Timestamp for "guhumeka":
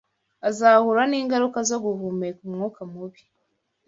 1.85-2.39